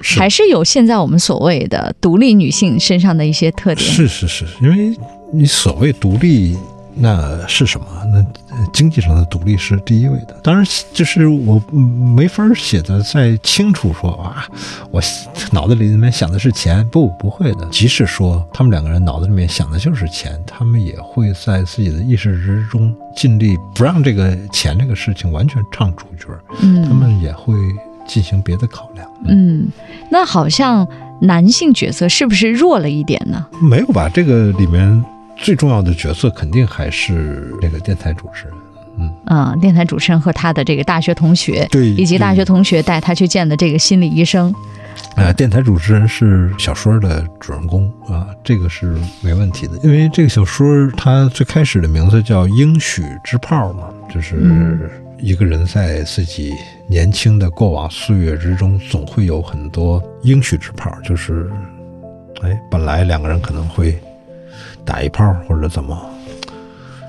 [0.00, 3.90] 是还是有现在我们所谓的独立女性身上的一些特点。
[3.90, 4.94] 是是是，因为
[5.32, 6.56] 你所谓独立，
[6.94, 7.86] 那是什么？
[8.12, 8.26] 那呃
[8.72, 10.38] 经济上的独立是第一位的。
[10.42, 14.46] 当然，就是我嗯没法写的再清楚说啊，
[14.90, 15.00] 我
[15.52, 17.66] 脑子里面想的是钱，不，不会的。
[17.70, 26.26] 即使说他们两个人脑子里面想的就是钱，他们也会在自己的意识之中尽力不让这个钱这个事情完全唱主角，
[26.60, 27.54] 嗯，他们也会
[28.06, 29.06] 进行别的考量。
[29.26, 29.68] 嗯，
[30.10, 30.86] 那好像
[31.20, 33.46] 男性角色是不是弱了一点呢？
[33.60, 34.08] 没有吧？
[34.08, 35.04] 这个里面
[35.38, 38.54] 最重要的角色肯定还是这个电台主持人。
[39.00, 44.52] 嗯，啊、电台主持人和他的这个大学同学，对以及大学同学带他去见的这个心理医生。
[45.14, 54.80] 呃，电台主持人是小说的主人公啊，这个是没问题的，因为这个小说它最开始的名字叫《应许之炮》嘛，就是嗯
[55.20, 56.52] 一个人在自己
[56.88, 61.48] 年轻的过往岁月之中，总会有很多应许之炮，就是，
[62.42, 63.96] 哎，本来两个人可能会
[64.88, 65.94] 打一炮或者怎么，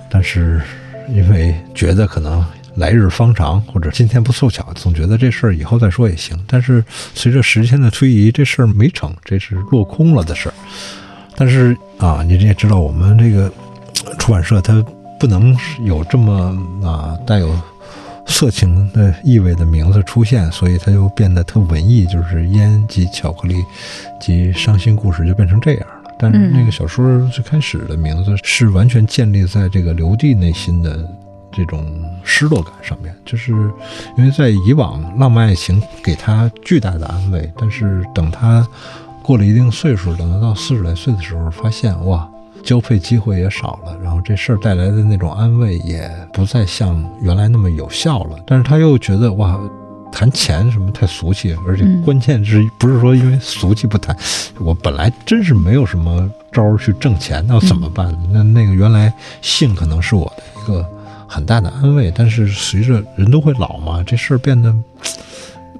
[0.09, 0.61] 但是
[1.07, 6.37] 因为觉得可能来日方长，或者今天不凑巧，总觉得这事儿以后再说也行。
[6.45, 6.83] 但是
[7.15, 10.53] 随着时间的推移，这事儿没成，这是落空了的事儿。
[11.37, 13.49] 但是啊，你也知道，我们这个
[14.17, 14.85] 出版社它
[15.17, 16.33] 不能有这么
[16.83, 17.57] 啊带有
[18.27, 23.63] 色情的意味的名字出现，所以它就变得特文艺，就是烟及巧克力
[24.19, 25.87] 及伤心故事就变成这样。
[26.19, 30.99] 但是那个小说最开始的名字是完全建立在这个刘帝内心的
[31.51, 31.85] 这种
[32.23, 33.53] 失落感上面，就是
[34.17, 38.67] 因为在以往浪漫爱情给他巨大的安慰，但是等他
[39.23, 42.29] 过了一定岁数，等他到四十来岁的时候，发现哇，
[42.63, 48.37] 交配机会也少了，然后这事儿带来的那种安慰也不再像原来那么有效了。
[48.45, 49.59] 但是他又觉得哇，
[50.19, 54.13] 谈钱什么太俗气，而且嗯关键是不是说因为俗气不谈，
[54.59, 58.13] 我本来真是没有什么招儿去挣钱，那怎么办？
[58.29, 60.85] 那那个原来性可能是我的一个
[61.25, 64.75] 很大的安慰，但是随着人都会老嘛，这事儿变得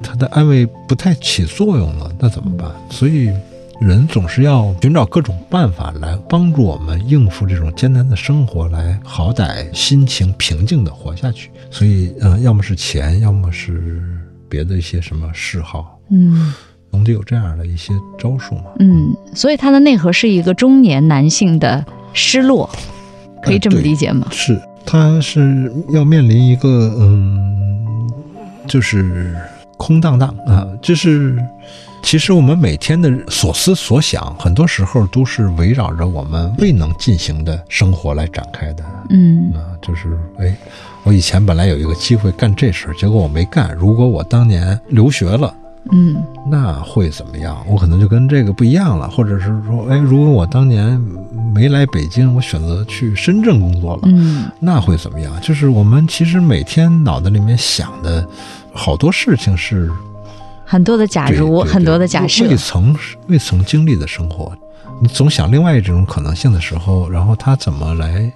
[0.02, 2.72] 他的安慰不太起作用了，那怎么办？
[2.90, 3.30] 所以
[3.82, 11.52] 人总是要寻找各种办法来帮助我们应付这种艰难的生活，来好歹心情平静的活下去。
[11.70, 14.02] 所以，呃，要么是钱，要么是
[14.50, 16.54] 别的一些什么嗜好，嗯
[16.92, 18.64] 总得有这样的一些招数嘛。
[18.80, 22.68] 嗯，所以他的内核是一个中年男性的失落，
[23.44, 24.28] 可以这么理解吗？
[24.32, 28.12] 是，他是要面临一个嗯，
[28.68, 29.36] 就是
[29.78, 31.38] 空荡荡啊，就是
[32.02, 38.84] 其实我们每天的所思所想，很多时候都是围绕着我们未能进行的生活来展开的。
[39.12, 40.58] 嗯啊，就是哎，
[41.10, 43.76] 我以前本来有一个机会干这事儿，结果我没干。
[43.76, 45.52] 如果我当年留学了，
[45.92, 47.66] 嗯那会怎么样？
[47.68, 51.02] 我可能就跟这个不一样了，或者是说，哎，如果我当年
[51.52, 55.34] 没来北京，我选择去深圳工作了，嗯那会怎么样？
[55.42, 58.24] 就是我们其实每天脑子里面想的
[58.72, 59.92] 好多事情是
[60.64, 62.56] 很多的假如，很多的假设未。
[62.56, 62.96] 曾
[63.26, 64.56] 未曾经历的生活，
[65.02, 68.32] 你总想另外一种可能性的时候，然后他怎么来，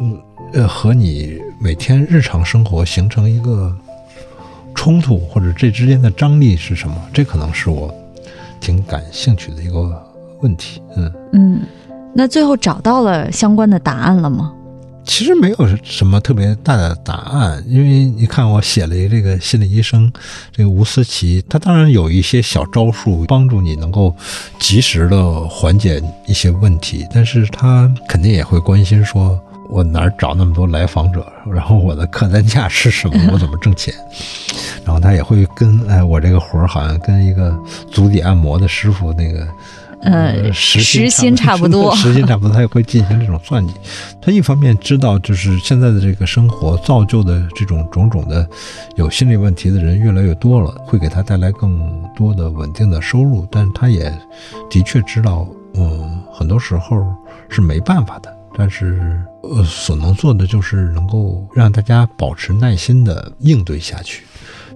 [0.00, 0.18] 嗯
[0.52, 3.76] 呃，和你每天日常生活形成一个
[4.74, 6.96] 冲突，或者这之间的张力是什么？
[7.12, 7.94] 这可能是我
[8.58, 10.02] 挺感兴趣的一个
[10.40, 10.80] 问题。
[10.96, 11.60] 嗯，嗯，
[12.14, 14.54] 那最后找到了相关的答案了吗？
[15.04, 20.10] 其实没有什么特别大的答案，因为你看我写了一这个心理医生，
[20.50, 24.14] 这个吴思琪，他当然有一些小招数帮助你能够
[24.58, 29.38] 及时的缓解一些问题，但是他肯定也会关心说，
[29.70, 33.94] 我哪儿找那么多来访者， 然后我的客单价是什么， 我怎么挣钱，
[34.84, 37.56] 然后他也会跟，哎，我这个活儿好像跟一个
[37.90, 39.46] 足底按摩的师傅那个。
[40.02, 43.74] 呃，时薪差不多， 时薪差不多，他也会进行这种算计。
[44.18, 48.48] 他一方面知道，就是现在的这个生活造就的这种种种的
[48.96, 53.46] 有心理问题的人越来越多了，会给他带来更多的稳定的收入。
[53.50, 54.10] 但是他也
[54.70, 57.06] 的确知道，嗯，很多时候
[57.50, 58.34] 是没办法的。
[58.56, 64.24] 但是，呃，所能做的就是能够让大家保持耐心的应对下去。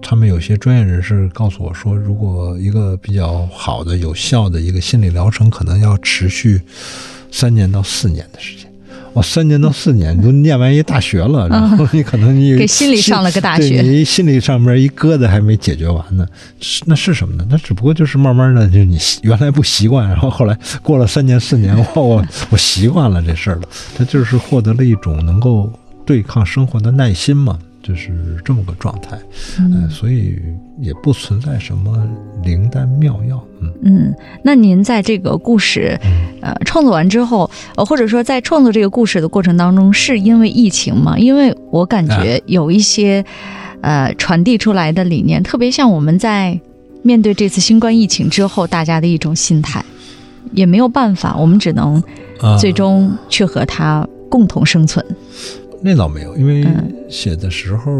[0.01, 6.61] 他们有些专业人士告诉我说，如果一个比较好的、有效的一个心理疗程，可能要持续
[7.31, 8.64] 三年到四年的时间。
[9.15, 16.25] 哇，三年到四年，都念完一大学了，然后你可能你给心理上了个大学，你心理上面一疙瘩还没解决完呢。
[16.85, 17.45] 那是什么呢？
[17.49, 23.61] 那只不过就是慢慢的，就是你原来不习惯，然后后来过了三年四年，我我我习惯了这事儿了。
[23.97, 25.71] 他就是获得了一种能够
[26.05, 27.57] 对抗生活的耐心嘛。
[27.85, 29.15] 就是这么个状态，
[29.59, 30.41] 嗯，所以
[30.81, 31.95] 也不存在什么
[32.43, 34.15] 灵丹妙药，嗯嗯。
[34.43, 35.95] 那您在这个故事，
[36.41, 41.15] 呃，创作完之后，呃，或者说在创作这个故事的过程当中，是因为疫情吗？
[41.19, 43.23] 因为我感觉有一些，
[43.81, 46.59] 呃，传递出来的理念，特别像我们在
[47.03, 49.85] 面对这次新冠疫情之后，大家的一种心态，
[50.53, 52.01] 也没有办法，我们只能
[52.59, 55.05] 最终去和它共同生存。
[55.81, 56.65] 那倒没有，因为
[57.09, 57.91] 写的时候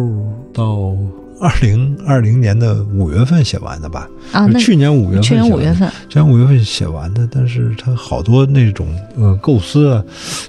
[0.54, 0.96] 到
[1.40, 4.10] 二零二零年的五月份写完的吧？
[4.32, 7.28] 啊，去年五月份，去年五月份，去年五月份写完的。
[7.32, 10.04] 但是他好多那种呃构思啊、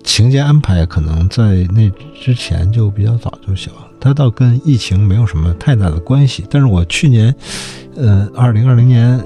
[0.04, 3.80] 情节安排，可能在那之前就比较早就写完。
[3.98, 6.44] 它倒跟疫情没有什么太大的关系。
[6.48, 7.34] 但是我去年，
[7.96, 9.20] 呃，二零二零年。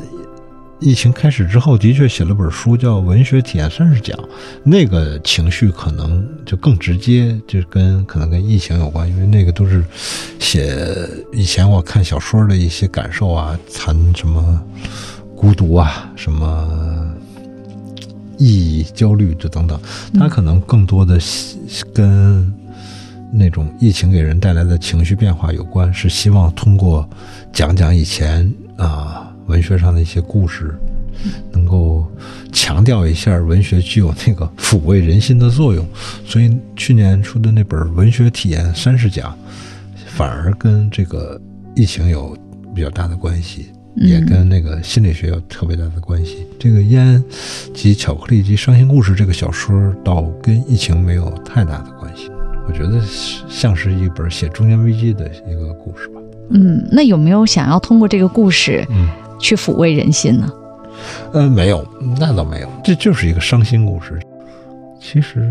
[0.81, 4.17] 疫情开始之后，的确写了本书，叫《文学体验三十讲》，
[4.65, 9.85] 那个情绪可能就更直接，就跟可能跟疫情有关，因为那个都是
[10.39, 10.75] 写
[11.35, 14.63] 以前我看小说的一些感受啊，谈什么
[15.37, 17.15] 孤独啊，什么
[18.39, 19.79] 意义、焦虑这等等，
[20.15, 21.19] 它可能更多的
[21.93, 22.51] 跟
[23.31, 27.07] 那种疫情给人带来的情绪变化有关，是希望通过
[27.53, 29.30] 讲讲以前啊。
[29.51, 30.73] 文学上的一些故事，
[31.53, 32.07] 能够
[32.53, 35.85] 强调一下文学具有那个抚慰人心的作用，
[36.25, 39.31] 所以去年出的那本《文学体验三十讲》，
[40.07, 41.39] 反而跟这个
[41.75, 42.35] 疫情有
[42.75, 46.47] 比较大的关系，也跟那个心理学有特别大的关系。
[46.59, 47.23] 这个《烟
[47.75, 52.31] 及巧克力及伤心故事》这个小说，倒跟疫情没有太大的关系。
[52.69, 53.01] 我觉得
[53.49, 56.21] 像是一本写中年危机的一个故事吧。
[56.51, 58.87] 嗯，那有没有想要通过这个故事？
[58.91, 59.09] 嗯。
[59.41, 60.49] 去抚慰人心呢？
[61.33, 61.87] 呃，没有，
[62.19, 64.21] 那倒没有，这就是一个伤心故事。
[65.01, 65.51] 其实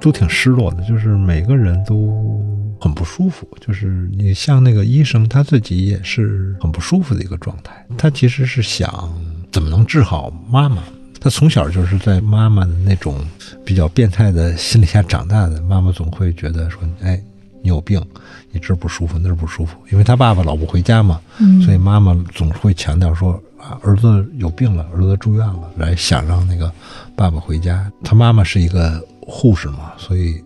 [0.00, 2.42] 都挺失落的，就是每个人都
[2.80, 3.46] 很不舒服。
[3.60, 7.84] 就是你像那个医生，他自己也是很不舒服的一个状态。
[7.98, 9.12] 他其实是想
[9.52, 10.82] 怎么能治好妈妈。
[11.20, 13.18] 他从小就是在妈妈的那种
[13.64, 15.60] 比较变态的心理下长大的。
[15.62, 17.20] 妈妈总会觉得说：“哎，
[17.62, 18.04] 你有病。”
[18.50, 21.20] 你这不舒服，那儿不舒服，因为他爸爸老不回家嘛，
[21.62, 26.72] 所以妈妈总会强调说啊，儿子有病了，儿子住院了，来想让那个
[27.14, 27.92] 爸爸回家。
[28.02, 30.42] 他妈妈是一个护士嘛，所以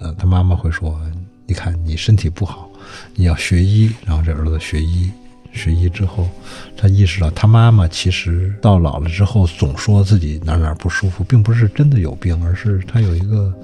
[0.00, 1.00] 呃，他妈妈会说，
[1.46, 2.68] 你看你身体不好，
[3.14, 3.88] 你要学医。
[4.04, 5.08] 然后这儿子学医，
[5.52, 6.28] 学医之后，
[6.76, 13.54] 他意识到他妈妈其实到老了之后总说自己哪哪不舒服，并不是真的有病，而是他有一个。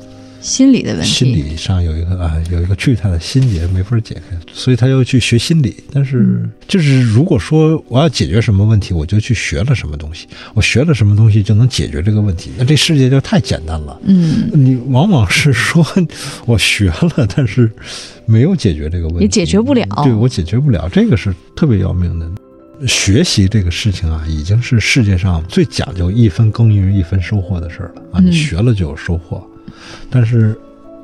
[0.43, 5.77] 心理的问题，心理上有一个啊，有一个巨大的心结没法解开，所以他又去学心理。
[5.93, 13.99] 但是，就是如果说我要解决什么问题，我就去学了什么东西，我学了什么东西就能解决这个问题，那这世界就太简单了。
[14.05, 15.87] 嗯，你往往是说
[16.45, 17.71] 我学了，但是
[18.27, 19.87] 没有解决这个问题，也解决不了。
[20.03, 22.29] 对我解决不了，这个是特别要命的。
[22.85, 28.21] 学习这个事情啊，已经是世界上最讲究一分耕耘一分收获的事儿了啊！
[28.21, 29.41] 你学了就有收获。
[30.11, 30.59] 但是，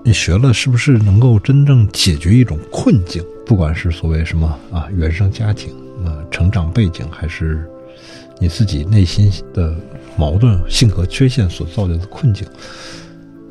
[0.05, 3.23] 你学了是不是能够真正解决一种困境？
[3.44, 5.71] 不管是所谓什么啊，原生家庭
[6.05, 7.69] 啊，成长背景，还是
[8.38, 9.75] 你自己内心的
[10.17, 12.46] 矛盾、性格缺陷所造就的困境，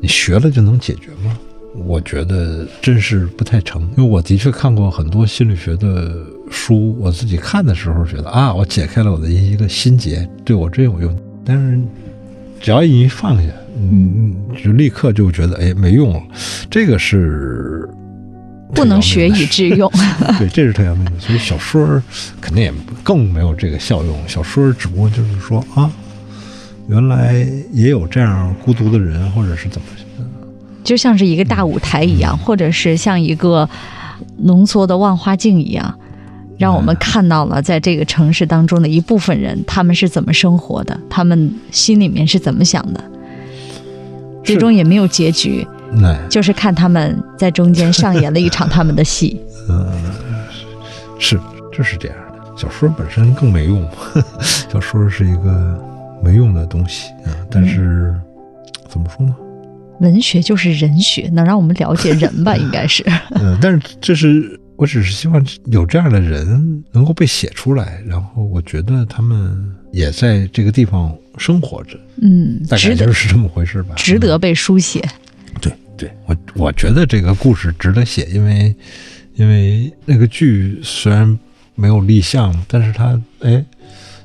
[0.00, 1.36] 你学了就能解决吗？
[1.74, 3.82] 我觉得真是不太成。
[3.96, 11.16] 因为我的确看过很多心理学的书，我自己看的时候觉得啊，我解开了我的一个心结，对我真有用。
[11.44, 11.80] 但是，
[12.60, 13.52] 只要一放下。
[13.78, 16.20] 嗯，就立刻就觉得哎没用了，
[16.68, 17.88] 这个是
[18.74, 19.90] 不能学以致用。
[20.38, 21.12] 对，这是特要命的。
[21.18, 22.02] 所以小说
[22.40, 22.72] 肯定也
[23.02, 24.18] 更没有这个效用。
[24.26, 25.90] 小说只不过就是说啊，
[26.88, 29.86] 原来也有这样孤独的人，或者是怎么，
[30.82, 33.68] 就像是一个大舞台一样，或者是像一个
[34.38, 35.98] 浓缩的万花镜一样。
[36.58, 43.00] 让我们看到了在这个城市当中的一部分人，他们是怎么生活的，他们心里面是怎么想的。
[44.44, 45.66] 最终也没有结局，
[46.28, 49.40] 就是看他们在中间上演了一场他们的戏。
[49.68, 49.86] 嗯，
[51.18, 51.38] 是，
[51.72, 52.52] 就是这样的。
[52.56, 53.88] 小说本身更没用，
[54.72, 55.78] 小说是一个
[56.22, 57.30] 没用的东西啊。
[57.50, 58.14] 但是
[58.88, 59.34] 怎么说呢？
[60.00, 62.54] 文学就是人学，能让我们了解人吧？
[62.58, 63.04] 应该是。
[63.32, 64.58] 嗯，但是这是。
[64.78, 75.02] 我只是希望有这样的人能够被写出来，然后我觉得他们也在这个地方生活着，嗯，大概就是这么回事吧，值得被书写。
[75.60, 78.74] 对，对我我觉得这个故事值得写，因为
[79.34, 81.38] 因为那个剧虽然
[81.74, 83.64] 没有立项，但是它哎，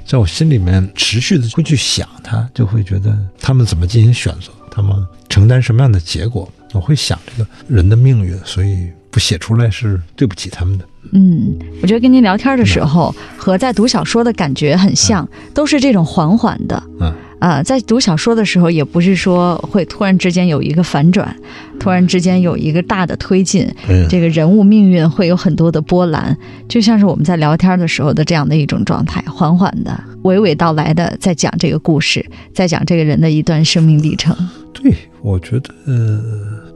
[0.05, 4.95] 在我心里面持续的会去想它，就会觉得他们怎么进行选择，他们
[5.29, 8.89] 承担什么样的结果，我会想这个人的命运，所以。
[9.13, 10.83] 不写出来是对不起他们的。
[11.11, 16.81] 嗯，我觉得跟您聊天的时候和在读小说的感觉很像，都是这种缓缓的。
[16.99, 21.35] 嗯啊，在读小说的时候，也不是说会突然之间有一个反转，
[21.77, 23.69] 突然之间有一个大的推进，
[24.09, 26.35] 这个人物命运会有很多的波澜，
[26.69, 34.33] 就像是我们在聊天的时候的这样的一种状态，缓缓的、娓娓道来的在讲这个故事，在讲这个人的一段生命历程。
[34.71, 35.69] 对，我觉得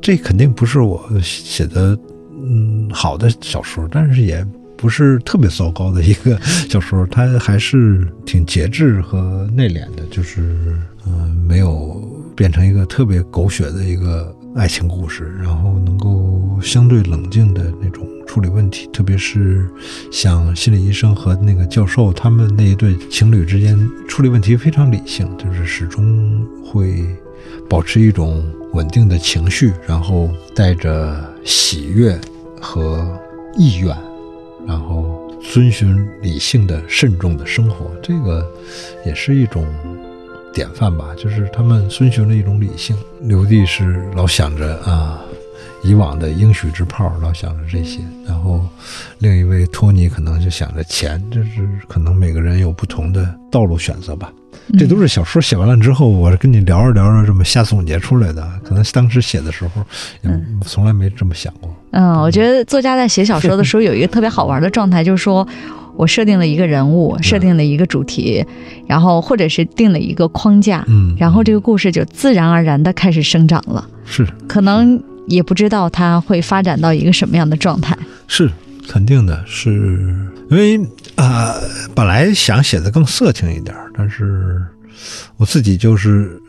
[0.01, 1.97] 这肯定不是我写的。
[2.49, 4.45] 嗯，好的小说，但是也
[4.75, 6.39] 不是特别糟糕的一个
[6.69, 12.01] 小说，它还是挺节制和内敛的，就是嗯，没有
[12.35, 19.67] 变成一个特别狗血的一个爱情故事，然后能够相对冷静的那种处理问题，特别是
[20.11, 23.77] 像心理医生和那个教授他们那一对情侣之间
[24.07, 27.03] 处理问题非常理性，就是始终会
[27.69, 28.43] 保持一种。
[28.73, 32.19] 稳定的情绪，然后带着喜悦
[32.61, 33.07] 和
[33.55, 33.95] 意愿，
[34.67, 38.45] 然后遵循理性的、慎重的生活，这个
[39.05, 39.65] 也是一种
[40.53, 41.13] 典范吧。
[41.17, 42.95] 就是他们遵循了一种理性。
[43.21, 45.21] 刘帝是老想着啊，
[45.83, 47.99] 以往的应许之炮，老想着这些。
[48.25, 48.65] 然后
[49.19, 54.31] 另一位托尼可能就想着钱，就是可能每个人有不同的道路选择吧。
[54.77, 58.45] 这都是小说写完了之后，我跟你聊着聊着这么瞎总结出来的。
[58.63, 59.83] 可能当时写的时候，
[60.23, 61.73] 嗯，从来没这么想过。
[61.91, 65.47] 嗯，我觉得作家在写小说的时候有一个特别好玩的状态，就是说
[65.95, 68.45] 我设定了一个人物，设定了一个主题，
[68.87, 73.87] 然后或者是定了一个框架，嗯，然后这个故事就自然而然的开始生长了。
[74.05, 77.97] 是，可能也不知道它会发展到一个什么样的状态。
[78.27, 78.51] 是。
[78.87, 79.71] 肯定的，是
[80.49, 80.79] 因为
[81.15, 81.53] 啊，
[81.93, 84.61] 本来想写的更色情一点，但是
[85.35, 86.41] 我自己就是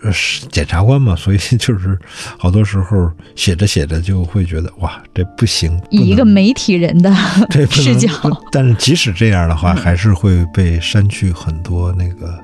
[0.50, 1.98] 检察官嘛，所以就是
[2.38, 5.78] 好多时候写着写着就会觉得哇，这不行。
[5.90, 7.12] 以 一个媒体人的
[7.70, 8.08] 视角，
[8.52, 12.38] 但是即使这样的话，还是会被删去很多那个，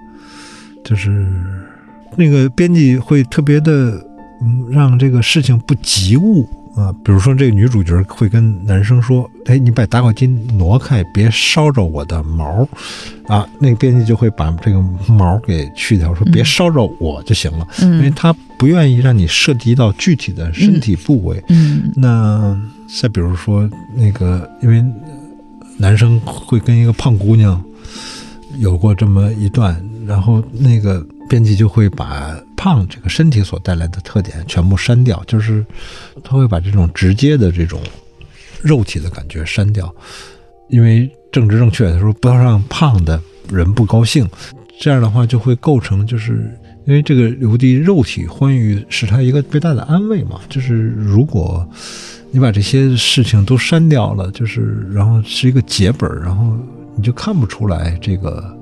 [0.85, 1.27] 就是
[2.17, 4.05] 那个编辑会特别的
[4.43, 6.49] 嗯，让这个事情不及物。
[6.75, 12.69] 啊，比如说这个女主角会跟男生说：“哎，你把打火机挪开，别烧着我的毛。”
[13.29, 21.43] 啊，那个编辑就会把这个毛给去掉，说别烧着我就行了，因为他不愿意让你涉及到具体的身体部位。
[21.49, 22.61] 嗯，那
[23.01, 24.85] 再比如说那个，因为
[25.79, 27.63] 男生会跟一个胖姑娘
[28.59, 32.37] 有过这么一段，然后那个编辑就会把。
[32.65, 35.63] 胖这个身体所带来的特点全部删掉，就是
[36.23, 37.79] 他会把这种直接的这种
[38.63, 39.95] 肉体的感觉删掉，
[40.71, 44.27] 因为政治正确，他说不要让胖的人不高兴，
[44.81, 51.69] 这样的话就会构成，就是因为这个刘帝肉体欢愉是他一个最大的安慰嘛，就是如果
[52.31, 56.57] 你把这些事情都删掉了，就是然后是一个结本，然后
[56.97, 58.57] 你就看不出来这个。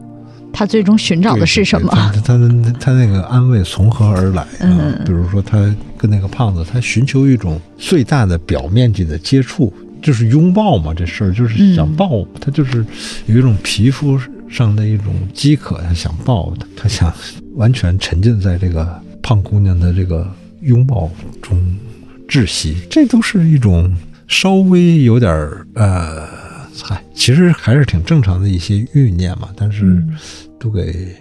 [0.52, 1.90] 他最终寻找的是什么？
[1.92, 4.46] 他他的他那个安慰从何而来？
[4.60, 9.72] 嗯，比如说他跟那个胖子，他寻求一种最大的表面积的接触，
[10.02, 10.92] 就是拥抱嘛。
[10.94, 12.84] 这事儿就是想抱，他就是
[13.26, 17.12] 有一种皮肤上的一种饥渴，他想抱他，他想
[17.54, 20.30] 完全沉浸在这个胖姑娘的这个
[20.60, 21.58] 拥抱中
[22.28, 22.76] 窒息。
[22.90, 23.90] 这都是一种
[24.28, 25.32] 稍微有点
[25.74, 26.31] 呃。
[26.82, 30.02] 嗨，其实还是挺正常的一些欲念嘛，但是
[30.58, 31.14] 都给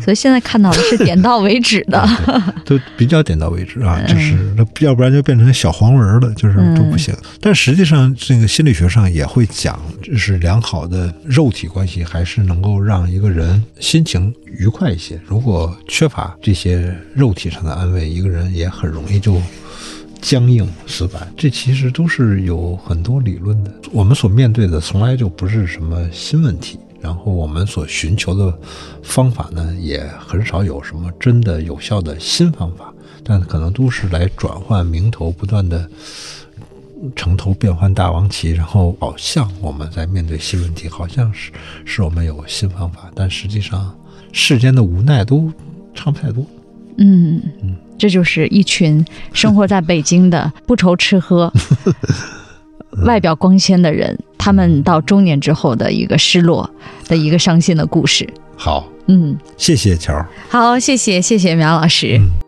[0.00, 2.06] 所以现在看到的是点到为止的。
[2.64, 7.14] 都比较点到为止啊，嗯就是那要不然就变成小黄文了，就是都不行。
[7.40, 15.20] 但实际上，这个心理学上也会讲，就是良好的肉体关系还是能够让一个人心情愉快一些。
[15.26, 19.40] 如果缺乏这些肉体上的安慰，一个人也很容易就
[20.24, 21.30] 僵硬死板。
[21.36, 23.70] 这其实都是有很多理论的。
[23.92, 26.78] 我们所面对的从来就不是什么新问题。
[27.02, 28.58] 然后我们所寻求的
[29.02, 32.90] 方法呢，也很少有什么真的有效的新方法，
[33.22, 35.86] 但可能都是来转换名头，不断的
[37.14, 41.52] 城头变换大王旗，然后好像我们在面对新问题，好像是
[41.84, 43.94] 是我们有新方法，但实际上
[44.32, 45.52] 世间的无奈都
[45.92, 46.46] 差不太多。
[46.96, 47.42] 嗯，
[47.96, 51.52] 这就是一群生活在北京的不愁吃喝、
[53.06, 56.68] 外表光鲜的人，他们到中年之后的一个失落
[57.08, 58.28] 的一个伤心的故事。
[58.56, 60.24] 好，嗯，谢谢乔。
[60.48, 62.18] 好，谢谢谢谢苗老师。
[62.18, 62.43] 嗯